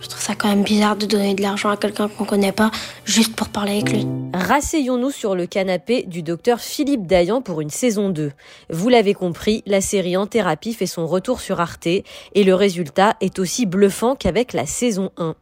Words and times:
Je 0.00 0.06
trouve 0.06 0.22
ça 0.22 0.34
quand 0.36 0.48
même 0.48 0.62
bizarre 0.62 0.96
de 0.96 1.06
donner 1.06 1.34
de 1.34 1.42
l'argent 1.42 1.70
à 1.70 1.76
quelqu'un 1.76 2.08
qu'on 2.08 2.24
connaît 2.24 2.52
pas 2.52 2.70
juste 3.04 3.34
pour 3.34 3.48
parler 3.48 3.72
avec 3.72 3.90
lui. 3.90 4.06
Rasseyons-nous 4.32 5.10
sur 5.10 5.34
le 5.34 5.46
canapé 5.46 6.04
du 6.04 6.22
docteur 6.22 6.60
Philippe 6.60 7.06
Dayan 7.06 7.42
pour 7.42 7.60
une 7.60 7.70
saison 7.70 8.08
2. 8.08 8.30
Vous 8.70 8.88
l'avez 8.88 9.14
compris, 9.14 9.64
la 9.66 9.80
série 9.80 10.16
En 10.16 10.26
thérapie 10.26 10.72
fait 10.72 10.86
son 10.86 11.06
retour 11.06 11.40
sur 11.40 11.60
Arte 11.60 11.86
et 11.86 12.04
le 12.34 12.54
résultat 12.54 13.16
est 13.20 13.40
aussi 13.40 13.66
bluffant 13.66 14.14
qu'avec 14.14 14.52
la 14.52 14.66
saison 14.66 15.10
1. 15.16 15.34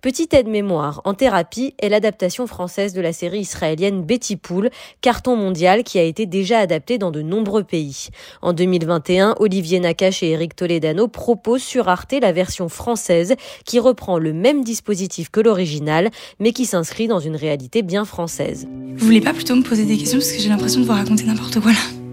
Petite 0.00 0.32
aide-mémoire, 0.32 1.00
En 1.04 1.14
thérapie 1.14 1.74
est 1.80 1.88
l'adaptation 1.88 2.46
française 2.46 2.92
de 2.92 3.00
la 3.00 3.12
série 3.12 3.40
israélienne 3.40 4.02
Betty 4.02 4.36
Pool, 4.36 4.70
carton 5.00 5.34
mondial 5.34 5.82
qui 5.82 5.98
a 5.98 6.02
été 6.02 6.26
déjà 6.26 6.60
adapté 6.60 6.98
dans 6.98 7.10
de 7.10 7.22
nombreux 7.22 7.64
pays. 7.64 8.08
En 8.42 8.52
2021, 8.52 9.34
Olivier 9.40 9.80
Nakache 9.80 10.22
et 10.22 10.30
Eric 10.30 10.54
Toledano 10.54 11.08
proposent 11.08 11.62
sur 11.62 11.88
Arte 11.88 12.14
la 12.20 12.32
version 12.32 12.68
française 12.68 13.34
qui 13.64 13.80
reprend 13.80 14.03
le 14.18 14.32
même 14.32 14.64
dispositif 14.64 15.30
que 15.30 15.40
l'original, 15.40 16.10
mais 16.38 16.52
qui 16.52 16.66
s'inscrit 16.66 17.08
dans 17.08 17.20
une 17.20 17.36
réalité 17.36 17.82
bien 17.82 18.04
française. 18.04 18.66
Vous 18.96 19.06
voulez 19.06 19.20
pas 19.20 19.32
plutôt 19.32 19.56
me 19.56 19.62
poser 19.62 19.84
des 19.84 19.96
questions 19.96 20.18
parce 20.18 20.32
que 20.32 20.38
j'ai 20.38 20.48
l'impression 20.48 20.80
de 20.80 20.86
vous 20.86 20.92
raconter 20.92 21.24
n'importe 21.24 21.60
quoi 21.60 21.72
là? 21.72 22.03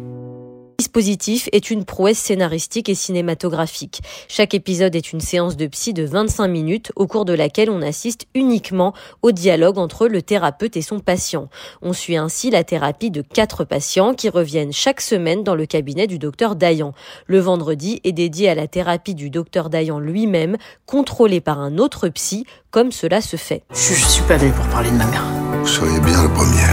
Dispositif 0.91 1.47
est 1.53 1.71
une 1.71 1.85
prouesse 1.85 2.17
scénaristique 2.17 2.89
et 2.89 2.95
cinématographique. 2.95 4.01
Chaque 4.27 4.53
épisode 4.53 4.93
est 4.93 5.13
une 5.13 5.21
séance 5.21 5.55
de 5.55 5.65
psy 5.67 5.93
de 5.93 6.03
25 6.03 6.49
minutes 6.49 6.91
au 6.97 7.07
cours 7.07 7.23
de 7.23 7.31
laquelle 7.31 7.69
on 7.69 7.81
assiste 7.81 8.27
uniquement 8.35 8.93
au 9.21 9.31
dialogue 9.31 9.77
entre 9.77 10.09
le 10.09 10.21
thérapeute 10.21 10.75
et 10.75 10.81
son 10.81 10.99
patient. 10.99 11.47
On 11.81 11.93
suit 11.93 12.17
ainsi 12.17 12.49
la 12.49 12.65
thérapie 12.65 13.09
de 13.09 13.21
quatre 13.21 13.63
patients 13.63 14.13
qui 14.13 14.27
reviennent 14.27 14.73
chaque 14.73 14.99
semaine 14.99 15.45
dans 15.45 15.55
le 15.55 15.65
cabinet 15.65 16.07
du 16.07 16.19
docteur 16.19 16.57
Dayan. 16.57 16.91
Le 17.25 17.39
vendredi 17.39 18.01
est 18.03 18.11
dédié 18.11 18.49
à 18.49 18.55
la 18.55 18.67
thérapie 18.67 19.15
du 19.15 19.29
docteur 19.29 19.69
Dayan 19.69 19.97
lui-même, 19.97 20.57
contrôlé 20.85 21.39
par 21.39 21.61
un 21.61 21.77
autre 21.77 22.09
psy, 22.09 22.45
comme 22.69 22.91
cela 22.91 23.21
se 23.21 23.37
fait. 23.37 23.63
Je, 23.71 23.93
je 23.93 24.05
suis 24.05 24.23
pas 24.23 24.35
venu 24.35 24.51
pour 24.51 24.65
parler 24.65 24.91
de 24.91 24.95
ma 24.97 25.05
mère. 25.05 25.23
Vous 25.53 25.67
seriez 25.67 26.01
bien 26.01 26.21
le 26.21 26.33
premier. 26.33 26.70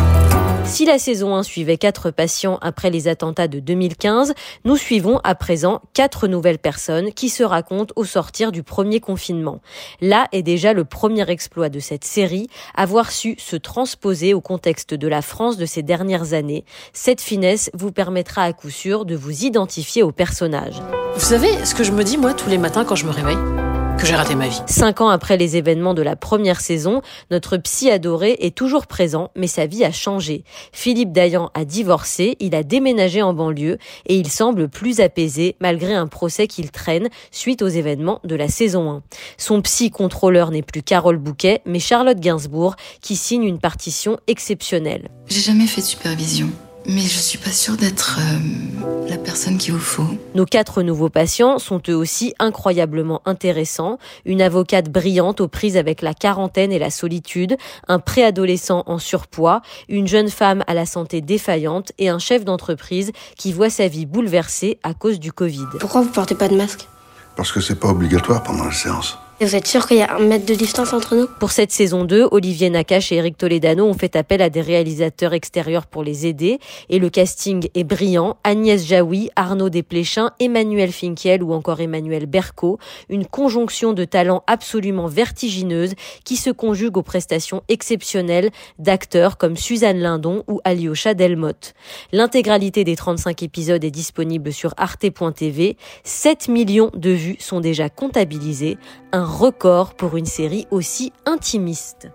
Si 0.79 0.84
la 0.84 1.01
saison 1.01 1.34
1 1.34 1.43
suivait 1.43 1.77
quatre 1.77 2.12
patients 2.12 2.57
après 2.62 2.91
les 2.91 3.09
attentats 3.09 3.48
de 3.48 3.59
2015, 3.59 4.33
nous 4.65 4.77
suivons 4.77 5.19
à 5.25 5.35
présent 5.35 5.83
quatre 5.93 6.29
nouvelles 6.29 6.61
personnes 6.61 7.12
qui 7.12 7.31
se 7.31 7.43
racontent 7.43 7.93
au 7.97 8.05
sortir 8.05 8.53
du 8.53 8.62
premier 8.62 9.01
confinement. 9.01 9.61
Là 10.01 10.29
est 10.31 10.45
déjà 10.45 10.75
le 10.75 10.85
premier 10.85 11.29
exploit 11.29 11.69
de 11.69 11.81
cette 11.81 12.05
série, 12.05 12.47
avoir 12.77 13.11
su 13.11 13.35
se 13.39 13.57
transposer 13.57 14.35
au 14.35 14.41
contexte 14.41 14.95
de 14.95 15.09
la 15.09 15.20
France 15.20 15.57
de 15.57 15.67
ces 15.67 15.83
dernières 15.83 16.33
années. 16.33 16.65
Cette 16.92 17.23
finesse 17.23 17.73
vous 17.75 17.91
permettra 17.91 18.45
à 18.45 18.53
coup 18.53 18.70
sûr 18.70 19.05
de 19.05 19.17
vous 19.17 19.47
identifier 19.47 20.05
aux 20.05 20.13
personnages. 20.13 20.81
Vous 21.15 21.27
savez 21.27 21.48
ce 21.65 21.75
que 21.75 21.83
je 21.83 21.91
me 21.91 22.05
dis 22.05 22.19
moi 22.19 22.35
tous 22.35 22.51
les 22.51 22.59
matins 22.59 22.85
quand 22.85 22.95
je 22.95 23.07
me 23.07 23.11
réveille? 23.11 23.78
Que 23.99 24.07
j'ai 24.07 24.15
raté 24.15 24.35
ma 24.37 24.47
vie. 24.47 24.63
Cinq 24.67 25.01
ans 25.01 25.09
après 25.09 25.37
les 25.37 25.57
événements 25.57 25.93
de 25.93 26.03
la 26.03 26.15
première 26.15 26.61
saison, 26.61 27.03
notre 27.31 27.57
psy 27.57 27.91
adoré 27.91 28.37
est 28.41 28.57
toujours 28.57 28.87
présent, 28.87 29.31
mais 29.35 29.49
sa 29.49 29.67
vie 29.67 29.85
a 29.85 29.91
changé. 29.91 30.45
Philippe 30.73 31.13
Dayan 31.13 31.51
a 31.55 31.65
divorcé, 31.65 32.37
il 32.39 32.55
a 32.55 32.63
déménagé 32.63 33.23
en 33.23 33.35
banlieue 33.35 33.79
et 34.07 34.17
il 34.17 34.31
semble 34.31 34.69
plus 34.69 35.01
apaisé 35.01 35.57
malgré 35.61 35.95
un 35.95 36.07
procès 36.07 36.47
qu'il 36.47 36.71
traîne 36.71 37.09
suite 37.33 37.61
aux 37.61 37.69
événements 37.69 38.21
de 38.23 38.37
la 38.37 38.49
saison 38.49 38.91
1. 38.91 39.03
Son 39.37 39.61
psy 39.63 39.91
contrôleur 39.91 40.53
n'est 40.53 40.63
plus 40.63 40.83
Carole 40.83 41.19
Bouquet, 41.19 41.61
mais 41.67 41.81
Charlotte 41.81 42.21
Gainsbourg 42.21 42.77
qui 43.01 43.17
signe 43.17 43.45
une 43.45 43.59
partition 43.59 44.19
exceptionnelle. 44.29 45.09
J'ai 45.27 45.41
jamais 45.41 45.67
fait 45.67 45.81
de 45.81 45.87
supervision. 45.87 46.51
Mais 46.87 47.03
je 47.03 47.19
suis 47.19 47.39
pas 47.39 47.53
sûre 47.53 47.77
d'être 47.77 48.19
euh, 48.19 49.09
la 49.09 49.19
personne 49.19 49.59
qu'il 49.59 49.75
vous 49.75 49.79
faut. 49.79 50.09
Nos 50.34 50.47
quatre 50.47 50.83
nouveaux 50.83 51.11
patients 51.11 51.59
sont 51.59 51.83
eux 51.89 51.95
aussi 51.95 52.35
incroyablement 52.39 53.20
intéressants. 53.27 53.98
Une 54.25 54.41
avocate 54.41 54.91
brillante 54.91 55.41
aux 55.41 55.48
prises 55.48 55.77
avec 55.77 56.03
la 56.03 56.15
quarantaine 56.15 56.73
et 56.73 56.79
la 56.79 56.91
solitude, 56.91 57.57
un 57.89 57.98
préadolescent 57.98 58.85
en 58.87 58.98
surpoids, 58.98 59.61
une 59.89 60.07
jeune 60.07 60.31
femme 60.31 60.65
à 60.67 60.75
la 60.75 60.87
santé 60.87 61.20
défaillante 61.20 61.93
et 61.98 62.09
un 62.09 62.19
chef 62.19 62.45
d'entreprise 62.45 63.13
qui 63.36 63.52
voit 63.52 63.70
sa 63.70 63.89
vie 63.89 64.07
bouleversée 64.07 64.79
à 64.83 64.95
cause 64.95 65.20
du 65.20 65.33
Covid. 65.33 65.67
Pourquoi 65.81 66.01
vous 66.01 66.11
portez 66.11 66.35
pas 66.35 66.48
de 66.48 66.57
masque? 66.57 66.89
Parce 67.36 67.52
que 67.52 67.61
c'est 67.61 67.79
pas 67.79 67.89
obligatoire 67.89 68.42
pendant 68.42 68.64
la 68.64 68.73
séance. 68.73 69.19
Vous 69.41 69.55
êtes 69.55 69.69
sûr 69.69 69.87
qu'il 69.87 69.99
y 69.99 70.03
a 70.03 70.17
un 70.17 70.19
mètre 70.19 70.47
de 70.47 70.55
distance 70.55 70.93
entre 70.93 71.15
nous? 71.15 71.29
Pour 71.39 71.53
cette 71.53 71.71
saison 71.71 72.05
2, 72.05 72.27
Olivier 72.33 72.71
Nakache 72.71 73.13
et 73.13 73.17
Eric 73.17 73.39
Toledano 73.39 73.87
ont 73.87 73.95
fait 73.95 74.17
appel 74.17 74.43
à 74.43 74.51
des 74.51 74.61
réalisateurs 74.61 75.33
extérieurs 75.33 75.87
pour 75.87 76.03
les 76.03 76.27
aider 76.27 76.59
et 76.89 76.99
le 76.99 77.09
casting 77.09 77.69
est 77.77 77.85
brillant. 77.85 78.37
Agnès 78.43 78.85
Jaoui, 78.85 79.31
Arnaud 79.37 79.69
Desplechin, 79.69 80.33
Emmanuel 80.41 80.91
Finkiel 80.91 81.45
ou 81.45 81.53
encore 81.53 81.81
Emmanuel 81.81 82.27
Berco. 82.27 82.81
Une 83.09 83.27
conjonction 83.27 83.93
de 83.93 84.05
talents 84.05 84.43
absolument 84.49 85.07
vertigineuse 85.07 85.95
qui 86.25 86.35
se 86.35 86.51
conjugue 86.51 86.97
aux 86.97 87.03
prestations 87.03 87.63
exceptionnelles 87.69 88.51
d'acteurs 88.81 89.39
comme 89.39 89.57
Suzanne 89.57 90.01
Lindon 90.01 90.43
ou 90.49 90.61
Alyosha 90.65 91.15
Delmotte. 91.15 91.75
L'intégralité 92.11 92.83
des 92.83 92.97
35 92.97 93.45
épisodes 93.45 93.85
est 93.85 93.93
disponible 93.93 94.53
sur 94.53 94.75
arte.tv. 94.77 95.77
7 96.03 96.49
millions 96.49 96.91
de 96.93 97.11
vues 97.11 97.37
sont 97.39 97.61
déjà 97.61 97.89
comptabilisées. 97.89 98.79
Record 99.28 99.94
pour 99.94 100.16
une 100.16 100.27
série 100.27 100.66
aussi 100.70 101.12
intimiste. 101.27 102.08